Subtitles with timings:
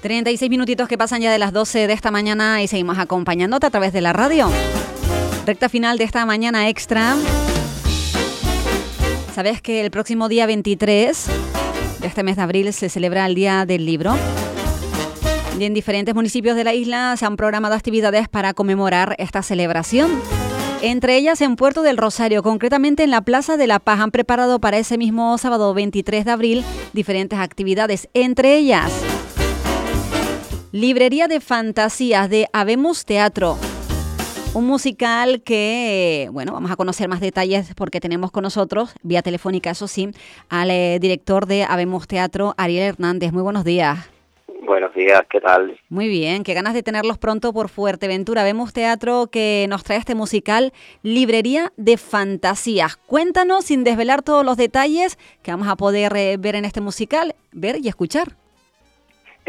[0.00, 3.70] 36 minutitos que pasan ya de las 12 de esta mañana y seguimos acompañándote a
[3.70, 4.50] través de la radio.
[5.46, 7.16] Recta final de esta mañana extra.
[9.34, 11.26] Sabes que el próximo día 23
[12.00, 14.16] de este mes de abril se celebra el Día del Libro.
[15.58, 20.10] Y en diferentes municipios de la isla se han programado actividades para conmemorar esta celebración.
[20.82, 24.60] Entre ellas en Puerto del Rosario, concretamente en la Plaza de la Paz, han preparado
[24.60, 28.08] para ese mismo sábado 23 de abril diferentes actividades.
[28.14, 28.90] Entre ellas,
[30.72, 33.58] Librería de Fantasías de Habemos Teatro.
[34.54, 39.70] Un musical que, bueno, vamos a conocer más detalles porque tenemos con nosotros, vía telefónica,
[39.70, 40.10] eso sí,
[40.48, 43.32] al eh, director de Habemos Teatro, Ariel Hernández.
[43.32, 44.08] Muy buenos días.
[44.64, 45.76] Buenos días, ¿qué tal?
[45.88, 48.44] Muy bien, qué ganas de tenerlos pronto por Fuerteventura.
[48.44, 52.96] Vemos teatro que nos trae este musical Librería de Fantasías.
[52.96, 57.34] Cuéntanos, sin desvelar todos los detalles que vamos a poder eh, ver en este musical,
[57.50, 58.36] ver y escuchar.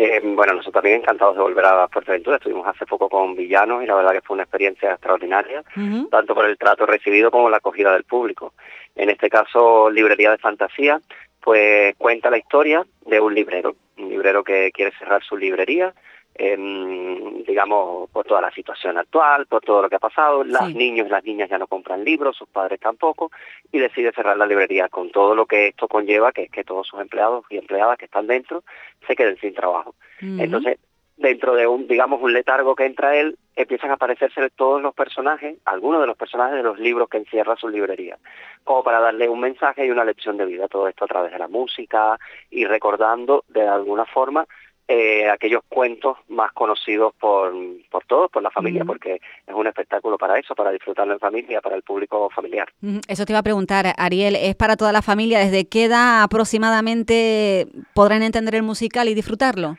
[0.04, 2.38] Eh, bueno, nosotros también encantados de volver a Fuerteventura.
[2.38, 5.63] Estuvimos hace poco con Villanos y la verdad que fue una experiencia extraordinaria,
[6.10, 8.55] tanto por el trato recibido como la acogida del público.
[8.96, 10.99] En este caso, Librería de Fantasía,
[11.40, 15.94] pues cuenta la historia de un librero, un librero que quiere cerrar su librería,
[16.34, 20.43] digamos, por toda la situación actual, por todo lo que ha pasado.
[20.43, 23.32] Los niños y las niñas ya no compran libros, sus padres tampoco,
[23.71, 26.88] y decide cerrar la librería con todo lo que esto conlleva, que es que todos
[26.88, 28.63] sus empleados y empleadas que están dentro
[29.07, 29.96] se queden sin trabajo.
[30.21, 30.77] Entonces,
[31.18, 35.57] dentro de un, digamos, un letargo que entra él, empiezan a aparecerse todos los personajes,
[35.66, 38.18] algunos de los personajes de los libros que encierra su librería,
[38.63, 41.40] como para darle un mensaje y una lección de vida, todo esto a través de
[41.40, 44.48] la música y recordando de alguna forma
[44.94, 47.54] eh, aquellos cuentos más conocidos por,
[47.90, 51.62] por todos, por la familia, porque es un espectáculo para eso, para disfrutarlo en familia,
[51.62, 52.68] para el público familiar.
[53.08, 55.40] Eso te iba a preguntar, Ariel, ¿es para toda la familia?
[55.40, 59.78] ¿Desde qué edad aproximadamente podrán entender el musical y disfrutarlo?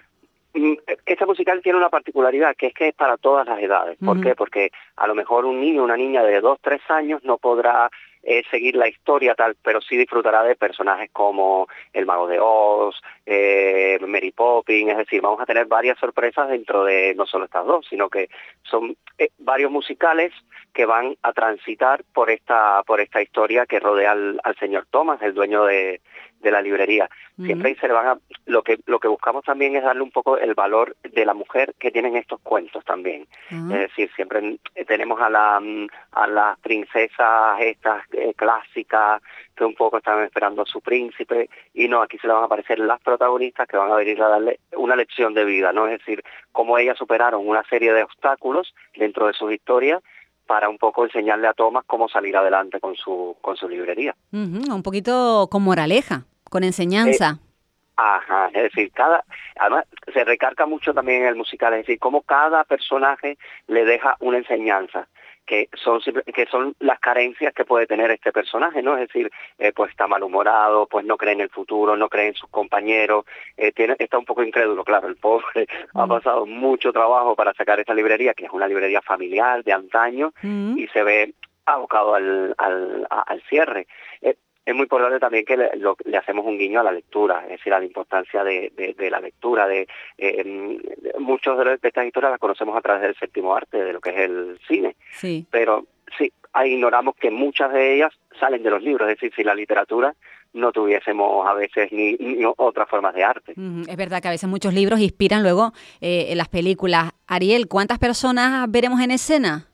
[0.54, 3.98] Mm, este musical tiene una particularidad, que es que es para todas las edades.
[4.02, 4.34] ¿Por qué?
[4.34, 7.90] Porque a lo mejor un niño o una niña de dos, tres años no podrá
[8.22, 13.00] eh, seguir la historia tal, pero sí disfrutará de personajes como El Mago de Oz,
[13.26, 17.66] eh, Mary Poppins, es decir, vamos a tener varias sorpresas dentro de no solo estas
[17.66, 18.28] dos, sino que
[18.62, 20.32] son eh, varios musicales
[20.72, 25.34] que van a transitar por esta por esta historia que rodea al, señor Thomas, el
[25.34, 26.00] dueño de,
[26.42, 27.08] la librería.
[27.36, 30.38] Siempre se le van a, lo que lo que buscamos también es darle un poco
[30.38, 33.26] el valor de la mujer que tienen estos cuentos también.
[33.50, 35.60] Es decir, siempre tenemos a la
[36.12, 39.20] a las princesas estas eh, clásica,
[39.54, 42.46] que un poco estaban esperando a su príncipe, y no, aquí se le van a
[42.46, 45.86] aparecer las protagonistas que van a venir a darle una lección de vida, ¿no?
[45.86, 46.22] Es decir,
[46.52, 50.02] cómo ellas superaron una serie de obstáculos dentro de sus historias
[50.46, 54.14] para un poco enseñarle a Thomas cómo salir adelante con su, con su librería.
[54.32, 57.38] un poquito con moraleja, con enseñanza.
[57.38, 57.48] Eh,
[57.96, 59.24] ajá, es decir, cada,
[59.56, 64.16] además se recarga mucho también en el musical, es decir, cómo cada personaje le deja
[64.20, 65.08] una enseñanza
[65.46, 68.96] que son que son las carencias que puede tener este personaje, ¿no?
[68.96, 72.34] Es decir, eh, pues está malhumorado, pues no cree en el futuro, no cree en
[72.34, 73.24] sus compañeros,
[73.56, 76.08] eh, tiene, está un poco incrédulo, claro, el pobre ha mm.
[76.08, 80.78] pasado mucho trabajo para sacar esta librería, que es una librería familiar de antaño, mm.
[80.78, 81.34] y se ve
[81.66, 83.86] abocado al, al, al cierre.
[84.20, 87.74] Eh, es muy importante también que le, hacemos un guiño a la lectura, es decir,
[87.74, 88.72] a la importancia de,
[89.10, 89.66] la lectura.
[89.66, 90.78] De, eh,
[91.18, 94.18] muchos de, estas historias las conocemos a través del séptimo arte, de lo que es
[94.18, 94.96] el cine.
[95.10, 95.46] Sí.
[95.50, 95.86] Pero
[96.16, 96.32] sí,
[96.64, 100.14] ignoramos que muchas de ellas salen de los libros, es decir, si la literatura
[100.52, 102.16] no tuviésemos a veces ni,
[102.56, 103.54] otras formas de arte.
[103.88, 107.12] Es verdad que a veces muchos libros inspiran luego eh, en las películas.
[107.26, 109.71] Ariel, ¿cuántas personas veremos en escena?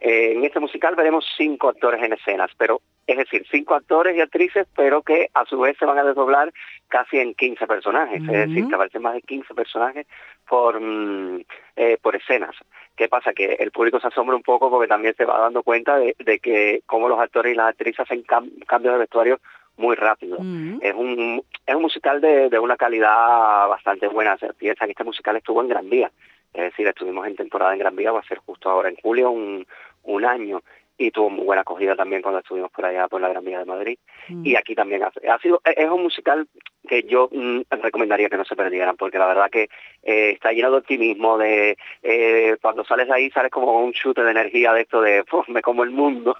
[0.00, 4.20] Eh, en este musical veremos cinco actores en escenas, pero es decir, cinco actores y
[4.20, 6.52] actrices, pero que a su vez se van a desdoblar
[6.88, 10.06] casi en 15 personajes, es decir, que aparecen más de 15 personajes
[10.48, 11.42] por, mm,
[11.76, 12.54] eh, por escenas.
[12.96, 13.32] ¿Qué pasa?
[13.32, 16.82] Que el público se asombra un poco porque también se va dando cuenta de, que
[16.86, 19.40] cómo los actores y las actrices hacen cambios de vestuario
[19.76, 20.36] muy rápido.
[20.80, 24.36] Es un es un musical de, de una calidad bastante buena.
[24.38, 26.10] Se piensa que este musical estuvo en Gran Vía.
[26.52, 29.30] Es decir, estuvimos en temporada en Gran Vía, va a ser justo ahora en julio
[29.30, 29.64] un,
[30.02, 30.62] un año
[31.00, 33.64] y tuvo muy buena acogida también cuando estuvimos por allá por la Gran Vía de
[33.64, 33.98] Madrid.
[34.28, 34.44] Mm.
[34.44, 36.46] Y aquí también ha, sido, es un musical
[36.90, 39.68] que yo mm, recomendaría que no se perdieran, porque la verdad que
[40.02, 44.24] eh, está lleno de optimismo, de eh, cuando sales de ahí sales como un chute
[44.24, 46.36] de energía de esto de me como el mundo,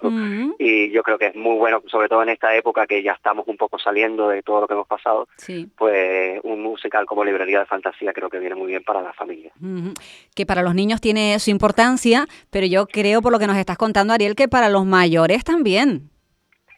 [0.59, 3.47] y yo creo que es muy bueno, sobre todo en esta época que ya estamos
[3.47, 5.29] un poco saliendo de todo lo que hemos pasado,
[5.77, 9.53] pues un musical como Librería de Fantasía creo que viene muy bien para la familia.
[10.35, 13.77] Que para los niños tiene su importancia, pero yo creo por lo que nos estás
[13.77, 16.09] contando, Ariel, que para los mayores también.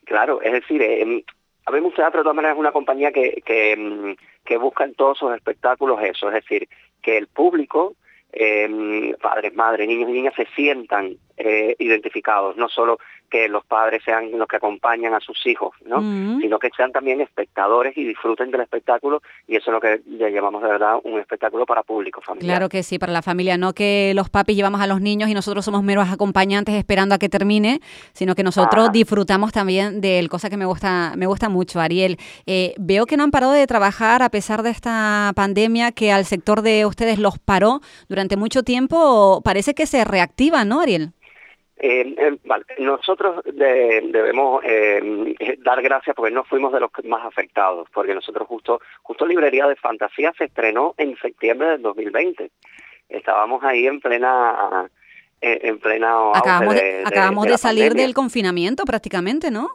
[0.06, 1.24] Claro, es decir, eh,
[1.65, 4.15] Habemos Teatro de todas maneras es una compañía que, que, mm,
[4.45, 6.68] que busca en todos sus espectáculos eso, es decir,
[7.01, 7.95] que el público
[8.33, 13.00] eh, padres, madres, niños y niñas se sientan eh, identificados, no solo
[13.34, 16.02] que los padres sean los que acompañan a sus hijos, ¿no?
[16.40, 20.32] sino que sean también espectadores y disfruten del espectáculo y eso es lo que le
[20.32, 22.58] llamamos de verdad un espectáculo para público familiar.
[22.58, 25.34] Claro que sí, para la familia, no que los papis llevamos a los niños y
[25.34, 27.80] nosotros somos meros acompañantes esperando a que termine,
[28.14, 32.18] sino que nosotros disfrutamos también de cosa que me gusta, me gusta mucho, Ariel.
[32.46, 36.26] Eh, veo que no han parado de trabajar a pesar de esta pandemia que al
[36.26, 41.14] sector de ustedes los paró durante mucho tiempo, parece que se reactiva, ¿no, Ariel?
[41.86, 42.64] Eh, eh, vale.
[42.80, 45.28] Nosotros debemos eh,
[45.60, 49.76] dar gracias porque no fuimos de los más afectados, porque nosotros justo, justo Librería de
[49.76, 52.52] Fantasía se estrenó en septiembre del 2020.
[53.10, 54.90] Estábamos ahí en plena...
[55.46, 59.72] En plena acabamos de, acabamos de, salir del confinamiento prácticamente, ¿no?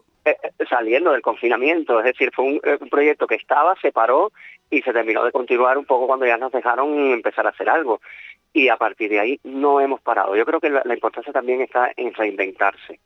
[0.68, 4.32] saliendo del confinamiento, es decir, fue un, un, proyecto que estaba, se paró
[4.70, 8.00] y se terminó de continuar un poco cuando ya nos dejaron empezar a hacer algo
[8.58, 10.34] y a partir de ahí no hemos parado.
[10.34, 12.98] Yo creo que la, importancia también está en reinventarse,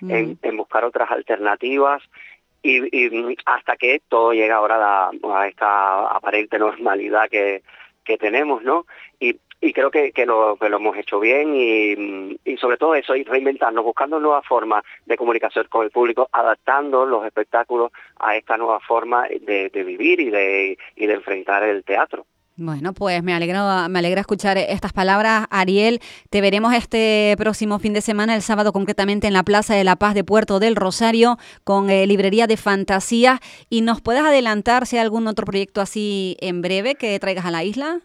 [0.00, 0.10] mm.
[0.42, 2.00] en, buscar otras alternativas
[2.62, 7.62] y, hasta que todo llega ahora a, esta aparente normalidad que,
[8.04, 8.86] que tenemos, ¿no?
[9.18, 12.94] Y, y creo que, que, lo, que lo hemos hecho bien y, y sobre todo
[12.94, 17.90] eso, y reinventarnos, buscando nuevas formas de comunicación con el público, adaptando los espectáculos
[18.20, 22.26] a esta nueva forma de, de vivir y de, y de enfrentar el teatro.
[22.56, 25.46] Bueno, pues me alegro, me alegra escuchar estas palabras.
[25.50, 29.84] Ariel, te veremos este próximo fin de semana, el sábado concretamente en la Plaza de
[29.84, 33.40] la Paz de Puerto del Rosario, con eh, librería de fantasía.
[33.70, 37.50] ¿Y nos puedes adelantar si hay algún otro proyecto así en breve que traigas a
[37.50, 38.00] la isla?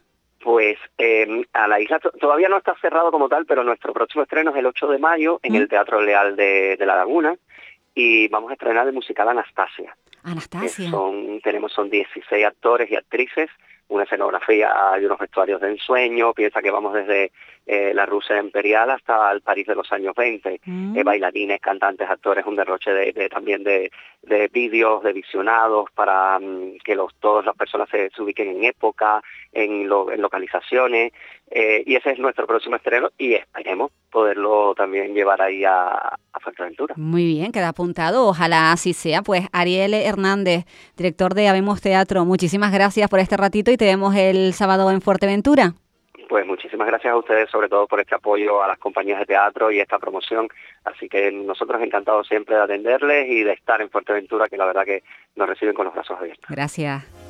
[0.45, 4.51] Pues em, a la isla todavía no está cerrado como tal, pero nuestro próximo estreno
[4.51, 7.35] es el 8 de mayo en el Teatro Leal de, La Laguna
[7.95, 9.97] y vamos a estrenar el musical Anastasia.
[10.23, 10.91] Anastasia.
[10.91, 13.49] Son, tenemos son 16 actores y actrices
[13.87, 17.31] una escenografía y unos vestuarios de ensueño, piensa que vamos desde
[17.67, 20.97] eh, la Rusia imperial hasta el París de los años 20, mm.
[20.97, 23.91] eh, bailarines, cantantes, actores, un derroche de, también de,
[24.51, 29.21] vídeos, de visionados para mm, que los, todas las personas se, ubiquen en época,
[29.51, 31.13] en, localizaciones,
[31.57, 36.39] eh, y ese es nuestro próximo estreno y esperemos poderlo también llevar ahí a, a
[36.41, 36.95] Fuerteventura.
[36.97, 39.21] Muy bien, queda apuntado, ojalá así sea.
[39.21, 40.65] Pues Ariel Hernández,
[40.97, 44.99] director de Habemos Teatro, muchísimas gracias por este ratito y te vemos el sábado en
[44.99, 45.75] Fuerteventura.
[46.27, 49.71] Pues muchísimas gracias a ustedes, sobre todo por este apoyo a las compañías de teatro
[49.71, 50.49] y esta promoción.
[50.83, 54.83] Así que nosotros encantados siempre de atenderles y de estar en Fuerteventura, que la verdad
[54.83, 55.03] que
[55.37, 56.49] nos reciben con los brazos abiertos.
[56.49, 57.24] Gracias.